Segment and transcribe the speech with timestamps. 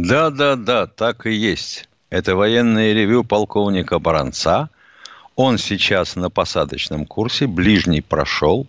[0.00, 1.88] Да-да-да, так и есть.
[2.08, 4.70] Это военное ревю полковника Баранца.
[5.34, 8.68] Он сейчас на посадочном курсе, ближний прошел,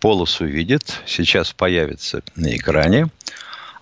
[0.00, 3.08] полосу видит, сейчас появится на экране.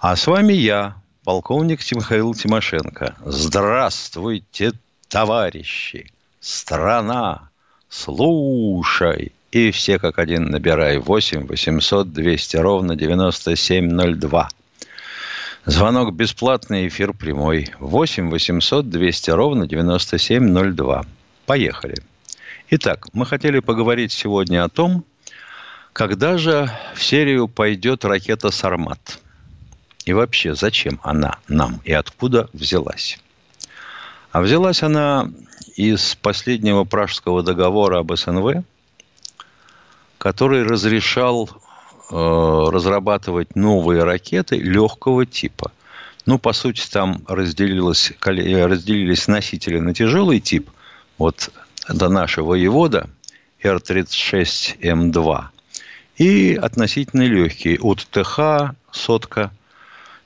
[0.01, 3.15] А с вами я, полковник Михаил Тимошенко.
[3.25, 4.73] Здравствуйте,
[5.09, 6.11] товарищи!
[6.41, 7.49] Страна,
[7.89, 9.31] слушай!
[9.53, 14.49] И все как один набирай 8 800 200 ровно 9702.
[15.67, 17.75] Звонок бесплатный, эфир прямой.
[17.81, 21.05] 8 800 200 ровно 9702.
[21.45, 21.97] Поехали.
[22.71, 25.05] Итак, мы хотели поговорить сегодня о том,
[25.93, 29.19] когда же в серию пойдет ракета «Сармат».
[30.05, 33.19] И вообще, зачем она нам и откуда взялась?
[34.31, 35.29] А взялась она
[35.75, 38.63] из последнего пражского договора об СНВ,
[40.19, 41.51] который разрешал
[42.11, 45.73] разрабатывать новые ракеты легкого типа.
[46.25, 50.71] Ну, по сути, там разделилось, разделились носители на тяжелый тип.
[51.19, 51.51] Вот
[51.89, 53.09] это наша воевода
[53.63, 55.45] Р-36М2.
[56.19, 59.53] И относительно легкие от ТХ, сотка,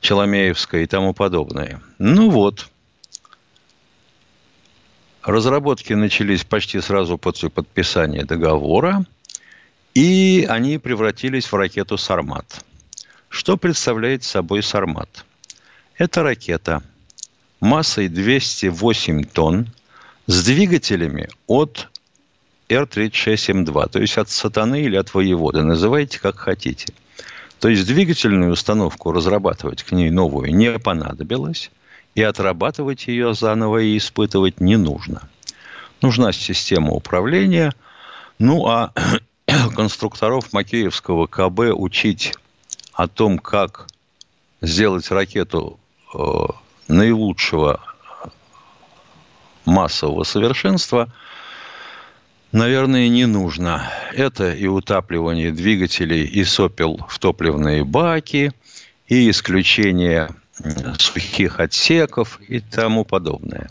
[0.00, 1.82] Челомеевская и тому подобное.
[1.98, 2.68] Ну вот,
[5.22, 9.04] разработки начались почти сразу после подписания договора–
[9.94, 12.64] и они превратились в ракету «Сармат».
[13.28, 15.24] Что представляет собой «Сармат»?
[15.96, 16.82] Это ракета
[17.60, 19.68] массой 208 тонн
[20.26, 21.88] с двигателями от
[22.68, 26.92] Р-36М2, то есть от сатаны или от воевода, называйте как хотите.
[27.58, 31.70] То есть двигательную установку разрабатывать к ней новую не понадобилось,
[32.14, 35.28] и отрабатывать ее заново и испытывать не нужно.
[36.00, 37.74] Нужна система управления,
[38.38, 38.92] ну а
[39.74, 42.34] конструкторов Макеевского КБ учить
[42.92, 43.86] о том, как
[44.60, 45.78] сделать ракету
[46.14, 46.18] э,
[46.88, 47.80] наилучшего
[49.64, 51.12] массового совершенства,
[52.52, 53.90] наверное, не нужно.
[54.12, 58.52] Это и утапливание двигателей и сопел в топливные баки,
[59.06, 60.30] и исключение
[60.98, 63.70] сухих отсеков и тому подобное.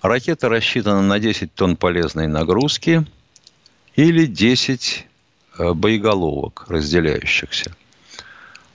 [0.00, 3.04] Ракета рассчитана на 10 тонн полезной нагрузки–
[4.00, 5.06] или 10
[5.58, 7.72] э, боеголовок, разделяющихся.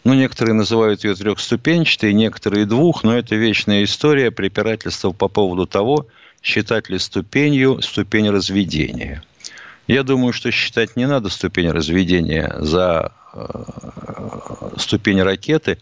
[0.04, 6.06] Ну, некоторые называют ее трехступенчатой, некоторые двух, но это вечная история препирательства по поводу того,
[6.44, 9.24] считать ли ступенью ступень разведения.
[9.88, 13.64] Я думаю, что считать не надо ступень разведения за э,
[14.78, 15.80] ступень ракеты.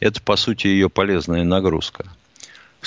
[0.00, 2.06] Это, по сути, ее полезная нагрузка.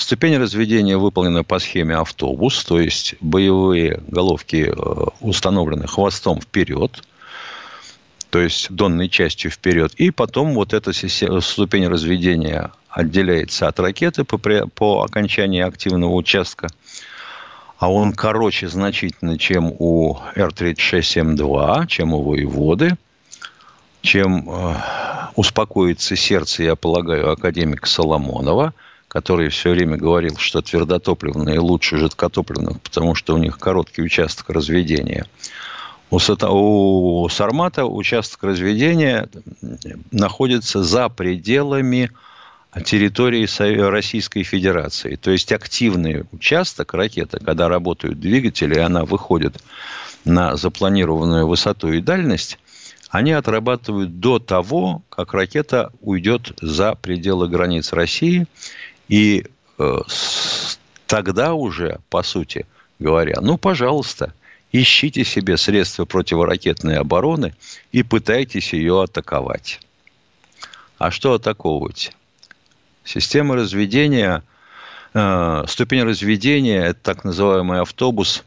[0.00, 7.04] Ступень разведения выполнена по схеме автобус, то есть боевые головки э, установлены хвостом вперед,
[8.30, 9.92] то есть донной частью вперед.
[9.96, 16.68] И потом вот эта ступень разведения отделяется от ракеты по, по окончании активного участка.
[17.78, 22.96] А он короче значительно, чем у Р-36М2, чем у воеводы,
[24.00, 24.76] чем э,
[25.36, 28.72] успокоится сердце, я полагаю, академика Соломонова–
[29.10, 35.26] который все время говорил, что твердотопливные лучше жидкотопливных, потому что у них короткий участок разведения.
[36.10, 39.28] У, у Сармата участок разведения
[40.12, 42.12] находится за пределами
[42.84, 43.48] территории
[43.90, 45.16] Российской Федерации.
[45.16, 49.60] То есть активный участок ракеты, когда работают двигатели, и она выходит
[50.24, 52.60] на запланированную высоту и дальность,
[53.10, 58.46] они отрабатывают до того, как ракета уйдет за пределы границ России
[59.10, 59.44] и
[59.78, 59.98] э,
[61.06, 62.64] тогда уже, по сути
[63.00, 64.32] говоря, ну, пожалуйста,
[64.70, 67.54] ищите себе средства противоракетной обороны
[67.90, 69.80] и пытайтесь ее атаковать.
[70.96, 72.12] А что атаковывать?
[73.02, 74.44] Система разведения,
[75.12, 78.44] э, ступень разведения, это так называемый автобус,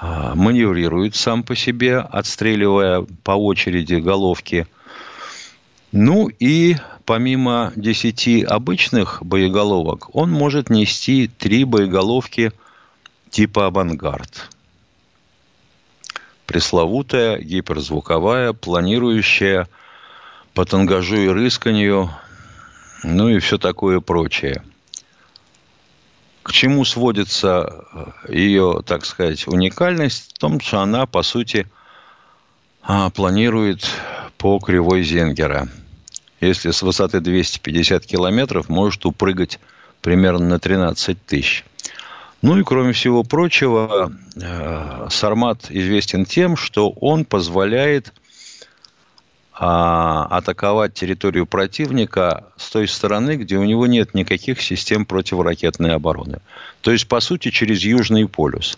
[0.00, 4.68] э, маневрирует сам по себе, отстреливая по очереди головки.
[5.96, 12.50] Ну и помимо 10 обычных боеголовок, он может нести 3 боеголовки
[13.30, 14.50] типа «Авангард».
[16.46, 19.68] Пресловутая, гиперзвуковая, планирующая
[20.52, 22.10] по тангажу и рысканью
[23.04, 24.64] ну и все такое прочее.
[26.42, 27.86] К чему сводится
[28.26, 30.32] э, ее, так сказать, уникальность?
[30.34, 31.68] В том, что она, по сути,
[32.82, 33.86] а, планирует
[34.38, 35.68] по кривой Зенгера.
[36.46, 39.58] Если с высоты 250 километров, может упрыгать
[40.00, 41.64] примерно на 13 тысяч.
[42.42, 48.12] Ну и кроме всего прочего, э, Сармат известен тем, что он позволяет
[49.56, 56.40] а, атаковать территорию противника с той стороны, где у него нет никаких систем противоракетной обороны.
[56.80, 58.76] То есть, по сути, через Южный полюс.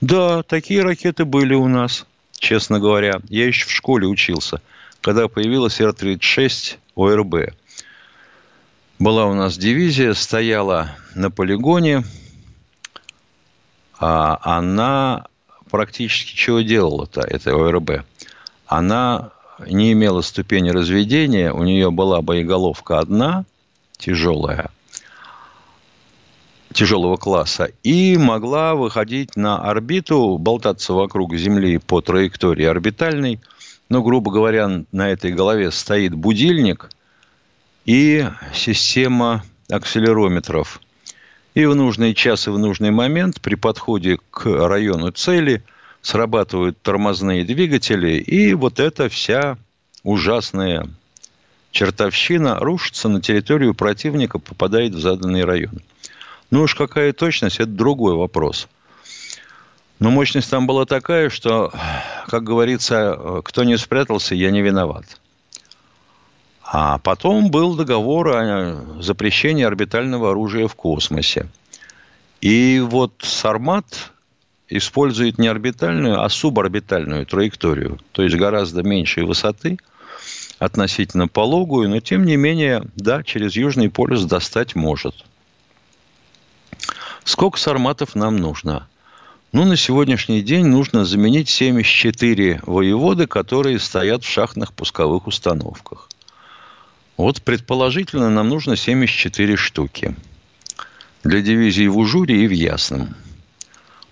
[0.00, 2.06] Да, такие ракеты были у нас,
[2.38, 3.20] честно говоря.
[3.28, 4.60] Я еще в школе учился,
[5.00, 7.54] когда появилась Р-36 ОРБ.
[8.98, 12.04] Была у нас дивизия, стояла на полигоне–
[13.98, 15.26] а она
[15.70, 18.04] практически чего делала-то, это ОРБ?
[18.66, 19.30] Она
[19.66, 23.44] не имела ступени разведения, у нее была боеголовка одна,
[23.96, 24.70] тяжелая,
[26.72, 33.40] тяжелого класса, и могла выходить на орбиту, болтаться вокруг Земли по траектории орбитальной.
[33.94, 36.90] Ну, грубо говоря, на этой голове стоит будильник
[37.84, 40.80] и система акселерометров–
[41.54, 45.62] и в нужный час и в нужный момент при подходе к району цели
[46.02, 49.58] срабатывают тормозные двигатели, и вот эта вся
[50.02, 50.88] ужасная
[51.70, 55.78] чертовщина рушится на территорию противника, попадает в заданный район.
[56.50, 58.66] Ну уж какая точность, это другой вопрос.
[59.98, 61.72] Но мощность там была такая, что,
[62.26, 65.04] как говорится, кто не спрятался, я не виноват.
[66.62, 71.48] А потом был договор о запрещении орбитального оружия в космосе.
[72.40, 74.12] И вот Сармат
[74.68, 79.78] использует не орбитальную, а суборбитальную траекторию, то есть гораздо меньшей высоты,
[80.58, 85.14] относительно пологую, но тем не менее, да, через Южный полюс достать может.
[87.24, 88.88] Сколько сарматов нам нужно?
[89.54, 96.08] Ну, на сегодняшний день нужно заменить 74 воеводы, которые стоят в шахтных пусковых установках.
[97.16, 100.16] Вот предположительно нам нужно 74 штуки
[101.22, 103.14] для дивизии в Ужуре и в Ясном.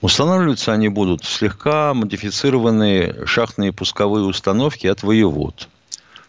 [0.01, 5.69] Устанавливаться они будут слегка модифицированные шахтные пусковые установки от воевод,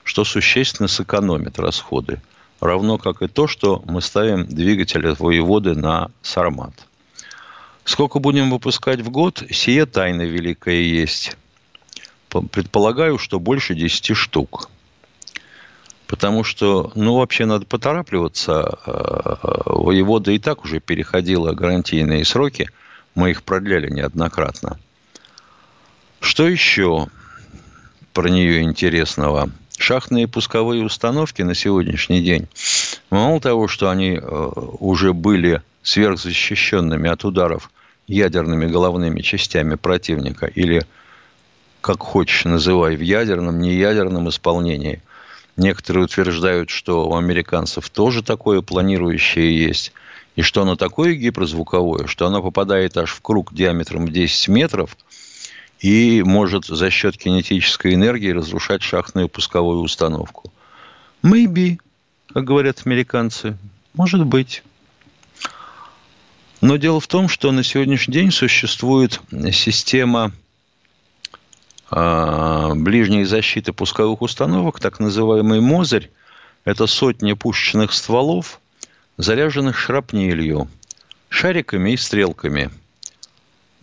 [0.04, 2.20] что существенно сэкономит расходы,
[2.60, 6.74] равно как и то, что мы ставим двигатель от воеводы на Сармат.
[7.86, 11.36] Сколько будем выпускать в год, сие тайна великая есть.
[12.30, 14.70] Предполагаю, что больше 10 штук–
[16.14, 18.78] Потому что, ну, вообще надо поторапливаться.
[18.86, 22.70] Э, воевода и так уже переходила гарантийные сроки.
[23.16, 24.78] Мы их продляли неоднократно.
[26.20, 27.08] Что еще
[28.14, 29.50] про нее интересного?
[29.80, 32.48] Шахтные пусковые установки на сегодняшний день,
[33.10, 34.22] мало того, что они э,
[34.80, 37.70] уже были сверхзащищенными от ударов
[38.08, 40.86] ядерными головными частями противника или,
[41.82, 45.02] как хочешь называй, в ядерном, неядерном исполнении–
[45.56, 49.94] Некоторые утверждают, что у американцев тоже такое планирующее есть.
[50.36, 54.98] И что оно такое гиперзвуковое, что оно попадает аж в круг диаметром 10 метров
[55.80, 60.52] и может за счет кинетической энергии разрушать шахтную пусковую установку.
[61.22, 61.78] Maybe,
[62.34, 63.56] как говорят американцы.
[63.94, 64.64] Может быть.
[66.64, 69.20] Но дело в том, что на сегодняшний день существует
[69.52, 70.32] система
[71.90, 76.10] а, ближней защиты пусковых установок, так называемый «Мозырь»,
[76.64, 78.62] это сотни пушечных стволов,
[79.18, 80.70] заряженных шрапнелью,
[81.28, 82.72] шариками и стрелками,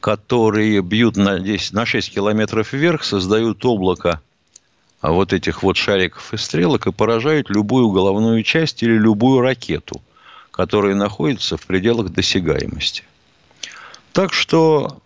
[0.00, 4.22] которые бьют на, 10, на 6 километров вверх, создают облако
[5.02, 10.00] а вот этих вот шариков и стрелок и поражают любую головную часть или любую ракету,
[10.60, 13.04] которая находится в пределах досягаемости.
[14.12, 15.00] Так что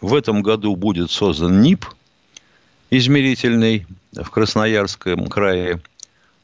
[0.00, 1.84] в этом году будет создан НИП–
[2.90, 5.80] измерительный в Красноярском крае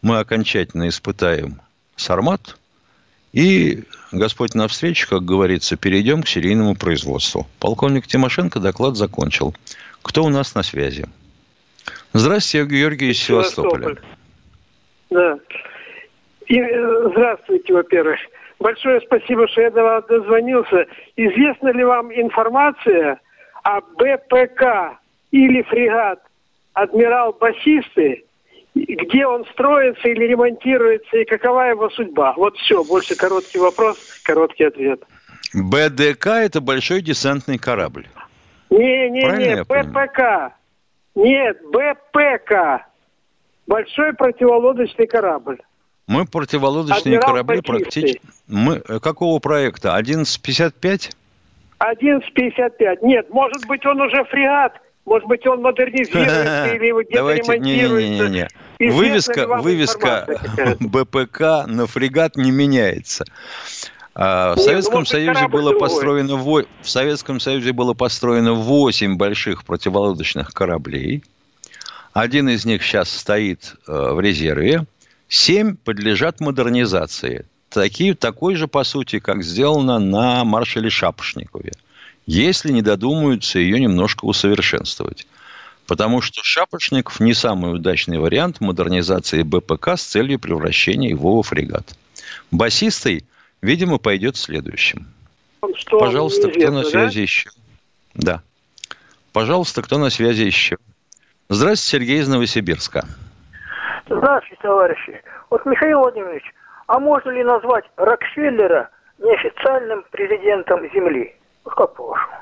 [0.03, 1.63] мы окончательно испытаем
[1.97, 2.59] Сармат.
[3.33, 7.47] И Господь навстречу, как говорится, перейдем к серийному производству.
[7.59, 9.55] Полковник Тимошенко доклад закончил.
[10.03, 11.07] Кто у нас на связи?
[12.13, 13.97] Здравствуйте, Георгий из Севастополя.
[15.09, 15.39] Да.
[16.49, 18.19] И, э, здравствуйте, во-первых.
[18.63, 20.87] Большое спасибо, что я до вас дозвонился.
[21.17, 23.21] Известна ли вам информация
[23.65, 25.01] о БПК
[25.33, 26.21] или фрегат
[26.73, 28.25] адмирал басисты,
[28.75, 32.35] где он строится или ремонтируется, и какова его судьба.
[32.37, 35.03] Вот все, больше короткий вопрос, короткий ответ.
[35.55, 38.07] БДК– это большой десантный корабль.
[38.71, 40.55] Не-не-не, БПК.
[41.17, 42.87] Нет, БПК.
[43.67, 45.59] Большой противолодочный корабль.
[46.13, 48.21] Мы противолодочные Адмирал корабли практически...
[48.47, 48.83] Мы...
[48.87, 49.95] э, Какого проекта?
[49.95, 51.11] 1155?
[51.81, 52.99] 11.55.
[53.03, 54.75] Нет, может быть, он уже фрегат.
[55.05, 58.29] Может быть, он модернизируется или где-то Давайте, ремонтируется.
[58.29, 58.49] не-не-не.
[58.79, 60.77] Известна ли Вывеска, вывеска?
[60.81, 63.25] БПК на фрегат не меняется.
[64.15, 66.37] А, В Не, Советском Союзе было построено
[66.83, 71.25] в Советском Союзе было построено 8 больших противолодочных кораблей.
[72.13, 74.85] Один из них сейчас стоит э, в резерве.
[75.35, 77.47] Семь подлежат модернизации.
[77.71, 81.73] Такие, такой же, по сути, как сделано на маршале Шапошникове.
[82.27, 85.27] Если не додумаются ее немножко усовершенствовать.
[85.87, 91.97] Потому что Шапошников не самый удачный вариант модернизации БПК с целью превращения его во фрегат.
[92.51, 93.25] Басистый,
[93.63, 95.07] видимо, пойдет следующим.
[95.77, 96.91] Что Пожалуйста, кто на да?
[96.91, 97.49] связи еще?
[98.13, 98.43] Да.
[99.33, 100.77] Пожалуйста, кто на связи еще?
[101.49, 103.09] Здравствуйте, Сергей из Новосибирска.
[104.07, 105.23] Здравствуйте, товарищи.
[105.51, 106.45] Вот, Михаил Владимирович,
[106.87, 111.35] а можно ли назвать Рокфеллера неофициальным президентом Земли?
[111.65, 112.33] Вот как по-вашему?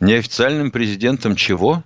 [0.00, 1.82] Неофициальным президентом чего?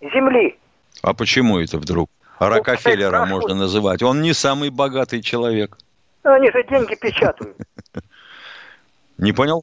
[0.00, 0.58] Земли.
[1.02, 2.10] А почему это вдруг?
[2.38, 3.30] Рокфеллера спрашивают.
[3.30, 4.02] можно называть.
[4.02, 5.76] Он не самый богатый человек.
[6.22, 7.56] Они же деньги печатают.
[9.18, 9.62] Не понял?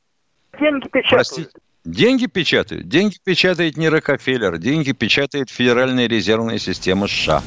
[0.60, 1.28] Деньги печатают.
[1.28, 1.50] Простите.
[1.88, 2.90] Деньги печатают?
[2.90, 4.58] Деньги печатает не Рокфеллер.
[4.58, 7.42] Деньги печатает Федеральная резервная система США.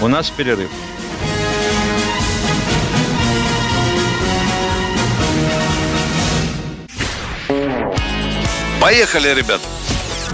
[0.00, 0.70] У нас перерыв.
[8.80, 9.60] Поехали, ребят.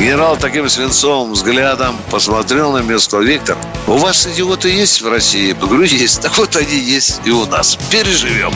[0.00, 5.48] Генерал таким свинцовым взглядом посмотрел на меня сказал, Виктор, у вас идиоты есть в России?
[5.48, 6.22] Я говорю, есть.
[6.22, 7.76] Так вот они есть и у нас.
[7.90, 8.50] Переживем.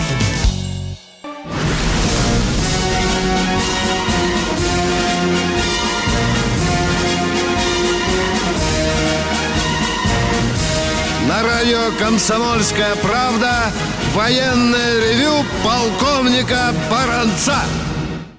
[11.29, 13.71] На радио «Комсомольская правда»
[14.15, 17.59] военное ревю полковника Баранца.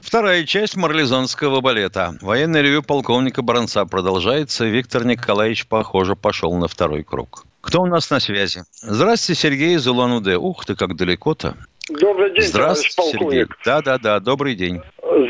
[0.05, 2.11] Вторая часть марлезонского балета.
[2.21, 4.65] Военное ревю полковника Баранца продолжается.
[4.65, 7.43] Виктор Николаевич, похоже, пошел на второй круг.
[7.61, 8.61] Кто у нас на связи?
[8.75, 10.37] Здравствуйте, Сергей из Улан-Удэ.
[10.37, 11.55] Ух ты, как далеко-то.
[11.89, 13.45] Добрый день, Здравствуйте, товарищ Сергей.
[13.45, 13.57] полковник.
[13.65, 14.79] Да-да-да, добрый день.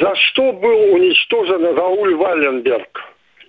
[0.02, 3.00] За что был уничтожен Рауль Валенберг?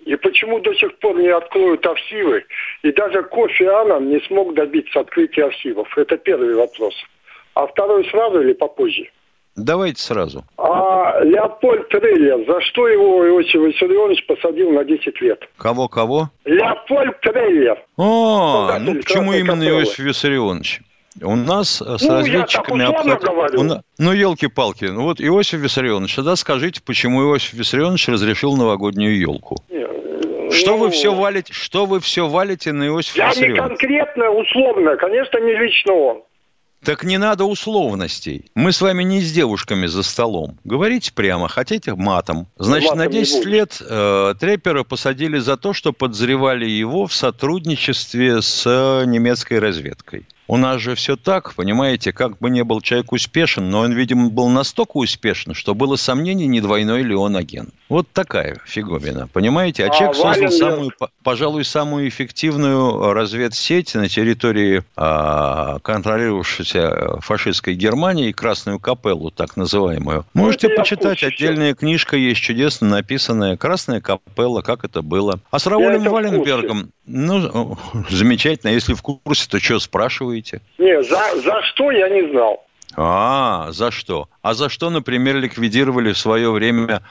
[0.04, 2.44] И почему до сих пор не откроют архивы?
[2.84, 5.88] И даже Кофи Аннан не смог добиться открытия архивов.
[5.98, 6.94] Это первый вопрос.
[7.54, 9.10] А второй сразу или попозже?
[9.56, 10.44] Давайте сразу.
[10.58, 15.48] А Леопольд Трейлер, за что его Иосиф Виссарионович посадил на 10 лет?
[15.56, 16.30] Кого-кого?
[16.44, 17.82] Леопольд Трейлер.
[17.96, 19.80] О, Создатель ну почему именно Капеллы.
[19.82, 20.80] Иосиф Виссарионович?
[21.22, 24.84] У нас э, с Ну, разведчиками обхват- на- Ну, елки-палки.
[24.84, 29.56] Ну, вот Иосиф Виссарионович, тогда скажите, почему Иосиф Виссарионович разрешил новогоднюю елку?
[30.52, 33.68] Что Ну, вы все валите, что вы все валите на Иосифа Я не Виссарионовича?
[33.68, 34.96] конкретно, условно.
[34.96, 36.22] Конечно, не лично он.
[36.86, 38.44] Так не надо условностей.
[38.54, 40.56] Мы с вами не с девушками за столом.
[40.62, 42.46] Говорите прямо, хотите матом.
[42.58, 43.48] Значит, Матом на не 10 буду.
[43.48, 50.28] лет э, Трепера посадили за то, что подозревали его в сотрудничестве с э, немецкой разведкой.
[50.48, 54.30] У нас же все так, понимаете, как бы не был человек успешен, но он, видимо,
[54.30, 57.70] был настолько успешен, что было сомнение, не двойной ли он агент.
[57.88, 59.84] Вот такая фиговина, понимаете?
[59.84, 60.52] А, А человек создал Валенберг?
[60.58, 69.30] самую, по- пожалуй, самую эффективную разведсеть на территории а, контролировавшейся э, фашистской Германии, Красную Капеллу,
[69.30, 70.24] так называемую.
[70.34, 74.84] Можете Ну, это я в почитать, курсе отдельная книжка есть чудесно написанная «Красная Капелла», как
[74.84, 75.40] это было.
[75.50, 76.10] А с Раулем это.
[76.10, 77.78] Валенбергом, ну,
[78.10, 80.35] замечательно, если в курсе, то что спрашиваете?
[80.78, 82.64] Не, за, за что я не знал.
[82.96, 84.28] А, за что?
[84.42, 87.02] А за что, например, ликвидировали в свое время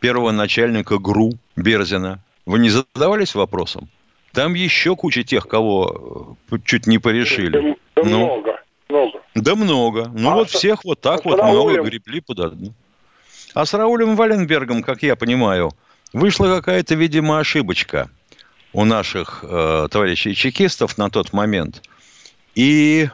[0.00, 2.20] первого начальника ГРУ Берзина?
[2.46, 3.88] Вы не задавались вопросом?
[4.32, 7.76] Там еще куча тех, кого э, чуть не порешили.
[7.96, 8.18] Да Ну.
[8.26, 9.20] много, много.
[9.34, 10.10] Да много.
[10.14, 11.84] Ну А вот с- всех вот так вот много Раулем?
[11.84, 12.72] гребли под одну.
[13.54, 15.70] А с Раулем Валенбергом, как я понимаю,
[16.12, 18.10] вышла какая-то, видимо, ошибочка
[18.72, 21.82] у наших э, товарищей чекистов на тот момент.
[22.54, 23.08] И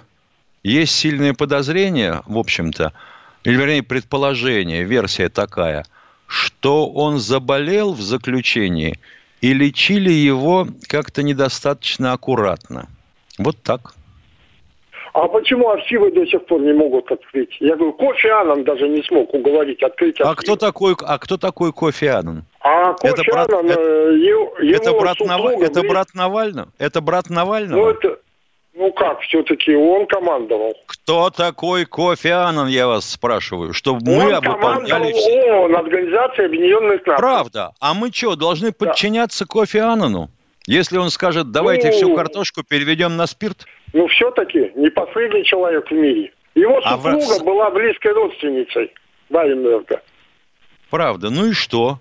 [0.62, 2.92] есть сильное подозрение, в общем-то,
[3.44, 5.84] или, вернее, предположение, версия такая,
[6.26, 8.98] что он заболел в заключении
[9.40, 12.88] и лечили его как-то недостаточно аккуратно.
[13.38, 13.94] Вот так.
[15.12, 17.56] А почему архивы до сих пор не могут открыть?
[17.58, 20.30] Я говорю, Кофи Аннан даже не смог уговорить открыть архивы.
[20.30, 22.44] А кто такой, а кто такой Кофи Аннан?
[22.60, 25.46] А Кофи это брат, Аннан, это, его, это, брат Нав...
[25.60, 26.68] это брат Навального?
[26.78, 27.80] Это брат Навального?
[27.80, 28.18] Ну, это,
[28.80, 30.74] ну как, все-таки он командовал.
[30.86, 35.12] Кто такой Кофи Аннан, я вас спрашиваю, чтобы мы он выполняли...
[35.12, 37.18] ООН, Организация Объединенных Наций.
[37.18, 37.72] Правда.
[37.78, 39.48] А мы что, должны подчиняться да.
[39.48, 40.30] Кофи Аннану?
[40.66, 43.66] Если он скажет, давайте ну, всю картошку переведем на спирт?
[43.92, 46.32] Ну, все-таки не последний человек в мире.
[46.54, 47.44] Его супруга а в...
[47.44, 48.94] была близкой родственницей
[49.28, 50.00] Вайнберга.
[50.88, 51.28] Правда.
[51.28, 51.98] Ну и что?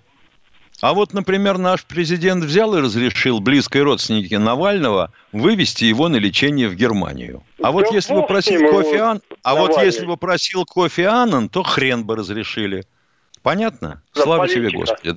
[0.81, 6.69] А вот, например, наш президент взял и разрешил близкой родственнике Навального вывести его на лечение
[6.69, 7.43] в Германию.
[7.59, 9.21] А да вот если бы просил кофе Ан...
[9.43, 12.85] а вот если бы просил кофе Аннан, то хрен бы разрешили.
[13.43, 14.01] Понятно?
[14.13, 14.69] За Слава политика.
[14.69, 15.15] тебе, Господи.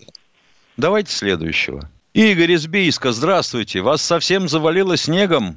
[0.77, 1.89] Давайте следующего.
[2.15, 3.81] Игорь из Бийска, здравствуйте.
[3.81, 5.57] Вас совсем завалило снегом?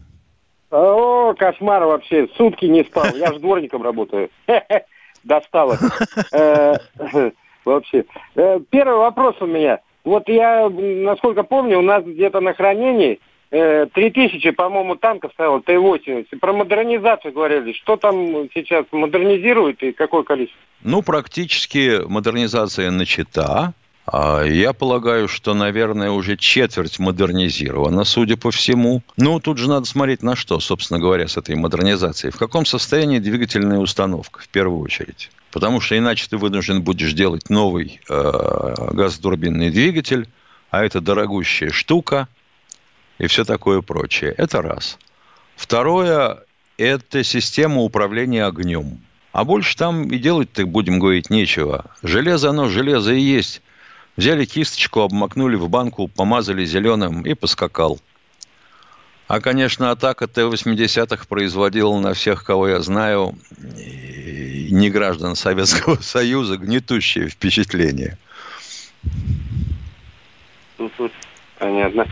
[0.72, 2.28] О, кошмар вообще.
[2.38, 3.08] Сутки не спал.
[3.16, 4.30] Я же дворником работаю.
[5.24, 5.78] Достало.
[6.32, 6.76] Э,
[7.66, 8.06] вообще.
[8.36, 9.80] Э, первый вопрос у меня.
[10.06, 13.20] Вот я, насколько помню, у нас где-то на хранении
[13.50, 16.28] э, 3000, по-моему, танков стояло, Т-80.
[16.40, 17.74] Про модернизацию говорили.
[17.74, 20.62] Что там сейчас модернизируют и какое количество?
[20.84, 23.74] Ну, практически модернизация начата.
[24.06, 29.02] А я полагаю, что, наверное, уже четверть модернизирована, судя по всему.
[29.18, 32.32] Ну, тут же надо смотреть на что, собственно говоря, с этой модернизацией.
[32.32, 35.32] В каком состоянии двигательная установка, в первую очередь.
[35.52, 40.28] Потому что иначе ты вынужден будешь делать новый э, газотурбинный двигатель,
[40.70, 42.28] а это дорогущая штука
[43.18, 44.36] и все такое прочее.
[44.38, 45.00] Это раз.
[45.56, 46.40] Второе–
[46.78, 49.00] это система управления огнем.
[49.32, 51.86] А больше там и делать-то, будем говорить, нечего.
[52.04, 53.62] Железо, оно железо и есть.
[54.18, 58.00] Взяли кисточку, обмакнули в банку, помазали зеленым и поскакал.
[59.28, 67.28] А, конечно, атака Т-80-х производила на всех, кого я знаю, не граждан Советского Союза, гнетущее
[67.28, 68.18] впечатление.
[71.58, 72.08] Понятно.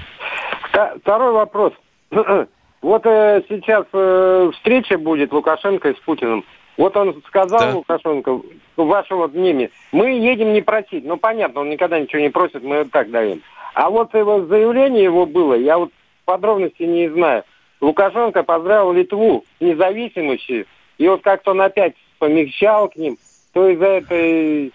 [1.01, 1.73] Второй вопрос.
[2.81, 6.43] Вот э, сейчас э, встреча будет Лукашенко с Путиным.
[6.77, 7.75] Вот он сказал, да.
[7.75, 8.41] Лукашенко,
[8.77, 11.05] в вашем вот мнении, мы едем не просить.
[11.05, 13.41] Ну, понятно, он никогда ничего не просит, мы так даем.
[13.75, 15.91] А вот его заявление его было, я вот
[16.25, 17.43] подробностей не знаю.
[17.81, 20.65] Лукашенко поздравил Литву с независимостью,
[20.97, 23.17] и вот как-то он опять помягчал к ним,
[23.51, 24.71] то из-за этой,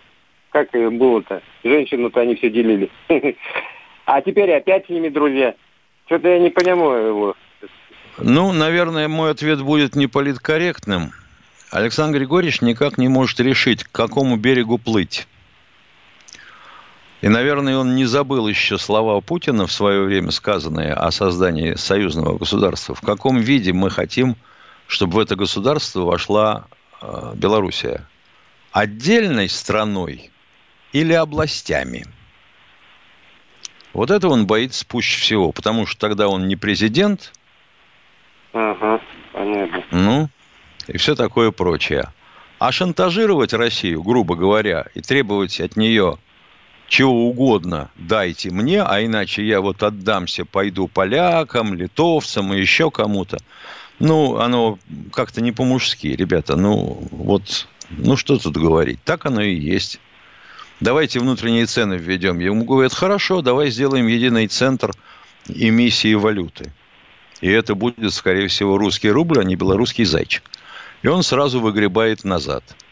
[0.51, 2.91] как было-то, женщину-то они все делили.
[4.11, 5.55] А теперь опять с ними друзья.
[6.07, 7.37] Что-то я не понимаю его.
[8.17, 11.13] Ну, наверное, мой ответ будет не политкорректным.
[11.71, 15.27] Александр Григорьевич никак не может решить, к какому берегу плыть.
[17.21, 22.39] И, наверное, он не забыл еще слова Путина в свое время сказанные о создании союзного
[22.39, 22.95] государства.
[22.95, 24.37] В каком виде мы хотим,
[24.87, 26.67] чтобы в это государство вошла
[27.03, 28.07] э, Белоруссия?
[28.71, 30.31] Отдельной страной
[30.93, 32.07] или областями?
[33.93, 37.33] Вот это он боится пуще всего, потому что тогда он не президент.
[38.53, 39.01] Ага,
[39.33, 39.85] понятно.
[39.91, 40.29] Ну,
[40.89, 42.09] и все такое прочее.
[42.59, 46.19] А шантажировать Россию, грубо говоря, и требовать от нее
[46.89, 53.39] чего угодно дайте мне, а иначе я вот отдамся, пойду полякам, литовцам и еще кому-то.
[53.99, 54.79] Ну, оно
[55.13, 56.57] как-то не по-мужски, ребята.
[56.57, 59.01] Ну, вот, ну что тут говорить?
[59.05, 60.01] Так оно и есть.
[60.81, 62.39] Давайте внутренние цены введем.
[62.39, 64.93] Ему говорят, хорошо, давай сделаем единый центр
[65.49, 66.73] эмиссии валюты.
[67.41, 70.43] И это будет, скорее всего, русский рубль, а не белорусский зайчик.
[71.03, 72.65] И он сразу выгребает назад–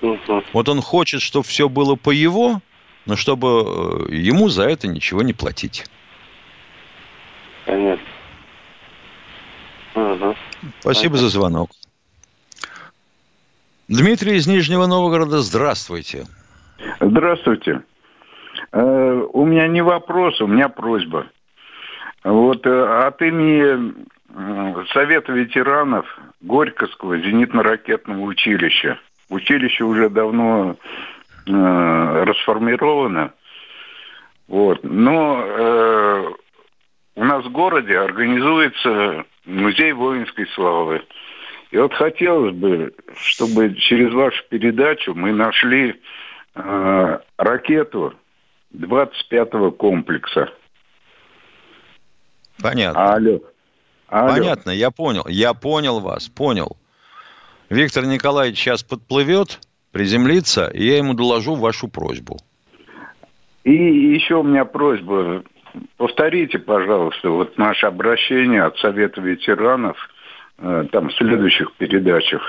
[0.00, 0.44] Угу.
[0.52, 2.60] Вот он хочет, чтобы все было по его,
[3.06, 5.86] но чтобы э, ему за это ничего не платить.
[7.66, 8.06] Понятно.
[9.94, 10.36] Угу.
[10.80, 11.18] Спасибо Понятно.
[11.18, 11.70] за звонок.
[13.88, 16.26] Дмитрий из Нижнего Новгорода, здравствуйте.
[17.00, 17.82] Здравствуйте.
[18.72, 21.26] Э, у меня не вопрос, у меня просьба.
[22.22, 24.06] Вот э, от имени
[24.92, 26.06] Совета ветеранов
[26.40, 28.98] Горьковского зенитно-ракетного училища
[29.30, 30.76] Училище уже давно
[31.46, 33.32] э, расформировано.
[34.46, 34.82] Вот.
[34.82, 36.32] Но э,
[37.14, 41.02] у нас в городе организуется музей воинской славы.
[41.70, 46.00] И вот хотелось бы, чтобы через вашу передачу мы нашли
[46.54, 48.14] э, ракету
[48.74, 50.50] 25-го комплекса.
[52.62, 53.12] Понятно.
[53.12, 53.40] Алло.
[54.08, 54.32] Алло.
[54.32, 55.24] Понятно, я понял.
[55.28, 56.76] Я понял вас, понял.
[57.68, 59.60] Виктор Николаевич сейчас подплывет,
[59.92, 62.38] приземлится, и я ему доложу вашу просьбу.
[63.64, 65.42] И еще у меня просьба,
[65.98, 69.98] повторите, пожалуйста, вот наше обращение от Совета ветеранов
[70.56, 72.40] э, там в следующих передачах.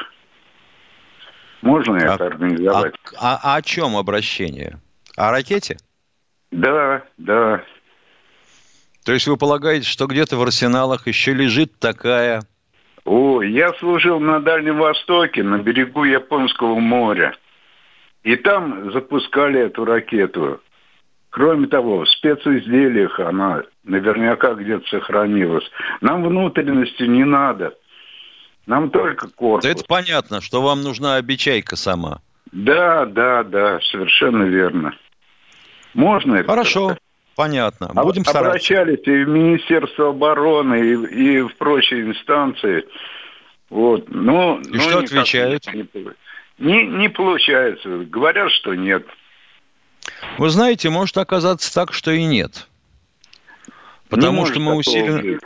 [1.61, 2.95] Можно а, это организовать?
[3.17, 4.79] А, а, а о чем обращение?
[5.17, 5.77] О ракете?
[6.51, 7.61] Да, да.
[9.09, 12.43] То есть вы полагаете, что где-то в арсеналах еще лежит такая...
[13.05, 17.35] О, я служил на Дальнем Востоке, на берегу Японского моря.
[18.21, 20.61] И там запускали эту ракету.
[21.31, 25.65] Кроме того, в специзделиях она наверняка где-то сохранилась.
[26.01, 27.73] Нам внутренности не надо.
[28.67, 29.63] Нам только корпус.
[29.63, 32.19] Да это понятно, что вам нужна обечайка сама.
[32.51, 34.93] Да, да, да, совершенно верно.
[35.95, 36.47] Можно это?
[36.47, 36.95] Хорошо,
[37.39, 37.89] понятно.
[37.95, 38.49] А Будем стараться.
[38.49, 42.83] Обращались и в Министерство обороны, и, и в прочие инстанции.
[43.69, 44.09] Вот.
[44.09, 45.65] Но, и но что отвечают?
[45.73, 45.87] Не,
[46.57, 47.99] не, не получается.
[47.99, 49.07] Говорят, что нет.
[50.37, 52.67] Вы знаете, может оказаться так, что и нет.
[54.09, 55.39] Потому не что мы усиленно...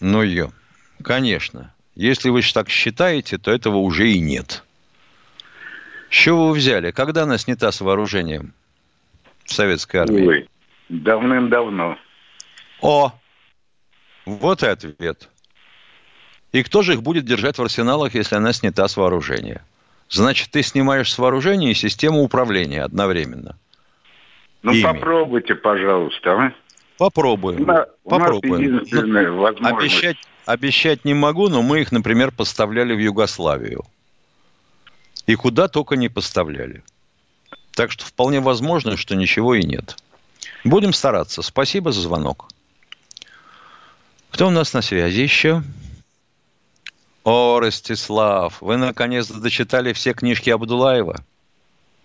[0.00, 0.50] Ну, ее,
[1.02, 1.72] конечно.
[1.94, 4.64] Если вы так считаете, то этого уже и нет.
[6.10, 6.90] С чего вы взяли?
[6.90, 8.52] Когда она снята с вооружением
[9.46, 10.26] в советской армии?
[10.26, 10.49] Ой,
[10.90, 11.96] давным-давно.
[12.82, 13.12] О,
[14.26, 15.28] вот и ответ.
[16.52, 19.64] И кто же их будет держать в арсеналах, если она снята с вооружения?
[20.08, 23.56] Значит, ты снимаешь с вооружения и систему управления одновременно.
[24.62, 24.82] Ну, ими.
[24.82, 26.52] попробуйте, пожалуйста, а?
[26.98, 27.62] Попробуем.
[27.62, 28.84] На, Попробуем.
[28.90, 33.84] Ну, обещать, обещать не могу, но мы их, например, поставляли в Югославию.
[35.26, 36.82] И куда только не поставляли.
[37.72, 39.96] Так что вполне возможно, что ничего и нет.
[40.64, 41.42] Будем стараться.
[41.42, 42.46] Спасибо за звонок.
[44.30, 45.62] Кто у нас на связи еще?
[47.24, 51.16] О, Ростислав, вы наконец дочитали все книжки Абдулаева?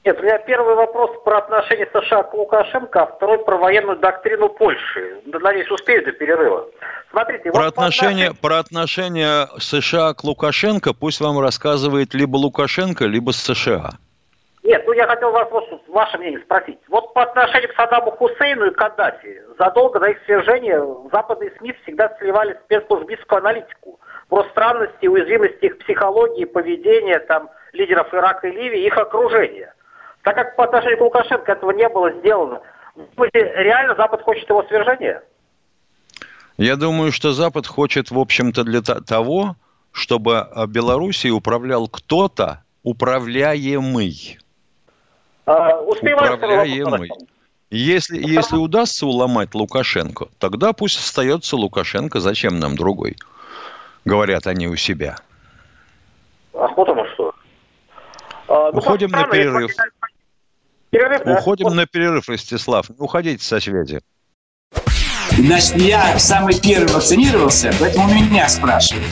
[0.04, 4.50] Нет, у меня первый вопрос про отношение США к Лукашенко, а второй про военную доктрину
[4.50, 5.22] Польши.
[5.26, 6.68] Надеюсь, успею до перерыва.
[7.10, 8.36] Смотрите, про, вот отношение, отношению...
[8.36, 13.94] про отношение США к Лукашенко пусть вам рассказывает либо Лукашенко, либо США.
[14.62, 15.64] Нет, ну я хотел вас вот
[15.96, 16.78] ваше мнение спросить.
[16.90, 22.14] Вот по отношению к Саддаму Хусейну и Каддафи, задолго до их свержения западные СМИ всегда
[22.20, 28.98] сливали спецслужбистскую аналитику про странности уязвимости их психологии, поведения там, лидеров Ирака и Ливии, их
[28.98, 29.74] окружения.
[30.24, 32.62] Так как по отношению к Лукашенко этого не было сделано,
[33.34, 35.24] реально Запад хочет его свержения?
[36.58, 39.56] Я думаю, что Запад хочет, в общем-то, для того,
[39.94, 44.40] чтобы Белоруссией управлял кто-то управляемый.
[45.46, 47.12] А, управляемый.
[47.72, 53.18] Если, если удастся уломать Лукашенко, тогда пусть остается Лукашенко, зачем нам другой?
[54.06, 55.18] Говорят они у себя.
[56.54, 57.34] А потому что?
[58.48, 59.72] А, ну, Уходим на перерыв.
[60.92, 61.38] Перерыв, да?
[61.38, 61.76] Уходим вот.
[61.76, 62.90] на перерыв, Ростислав.
[62.90, 64.00] Не уходите со связи.
[65.32, 69.12] Значит, я самый первый вакцинировался, поэтому меня спрашивают.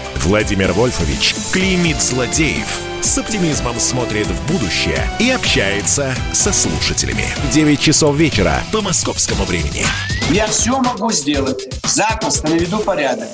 [0.23, 2.67] Владимир Вольфович клеймит злодеев–
[3.01, 7.25] с оптимизмом смотрит в будущее и общается со слушателями.
[7.51, 9.85] 9 часов вечера по московскому времени.
[10.29, 11.67] Я все могу сделать.
[11.83, 13.29] Запросто наведу порядок.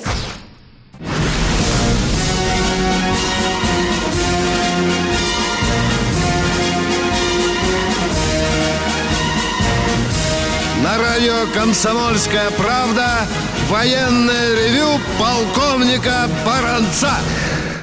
[10.82, 13.26] На радио «Комсомольская правда»
[13.68, 17.12] военное ревю полковника Баранца.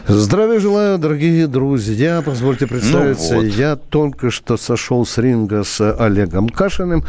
[0.07, 2.21] Здравия желаю, дорогие друзья.
[2.23, 3.33] Позвольте представиться.
[3.33, 3.47] Ну вот.
[3.47, 7.03] Я только что сошел с ринга с Олегом Кашиным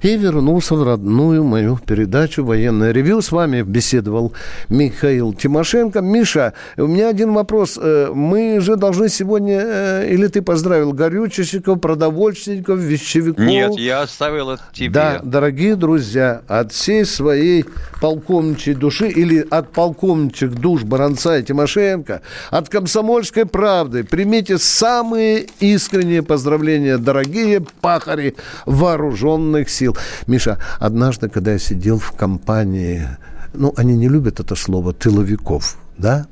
[0.00, 3.20] и вернулся в родную мою передачу «Военное ревю».
[3.20, 4.32] С вами беседовал
[4.70, 6.00] Михаил Тимошенко.
[6.00, 7.78] Миша, у меня один вопрос.
[7.80, 9.60] Э, мы же должны сегодня...
[9.62, 13.44] Э, или ты поздравил горючечников, продовольственников, вещевиков?
[13.44, 14.88] Нет, я оставил это тебе.
[14.88, 17.66] Да, дорогие друзья, от всей своей
[18.00, 26.22] полковничьей души или от полковничьих душ Баранца и Тимошенко– от «Комсомольской правды» примите самые искренние
[26.22, 29.96] поздравления, дорогие пахари вооруженных сил.
[30.26, 33.06] Миша, однажды, когда я сидел в компании,
[33.54, 36.26] ну, они не любят это слово, тыловиков, да?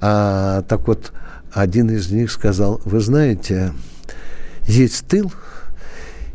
[0.00, 1.12] А, так вот,
[1.52, 3.72] один из них сказал, вы знаете,
[4.66, 5.32] есть тыл,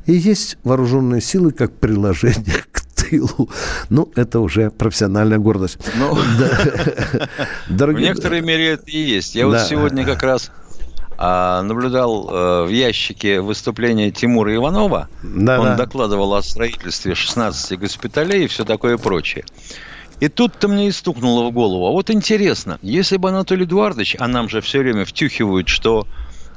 [0.05, 2.63] и есть вооруженные силы как приложение
[3.11, 3.49] к силу.
[3.89, 5.77] Ну, это уже профессиональная гордость.
[5.95, 6.13] Ну,
[7.67, 9.35] в некоторой мере это и есть.
[9.35, 10.51] Я вот сегодня как раз
[11.17, 15.07] а, наблюдал э, в ящике выступление Тимура Иванова.
[15.21, 15.75] Да, Он да.
[15.75, 19.45] докладывал о строительстве 16 госпиталей и все такое прочее.
[20.19, 21.87] И тут-то мне и стукнуло в голову.
[21.87, 26.07] А вот интересно, если бы Анатолий Эдуардович, а нам же все время втюхивают, что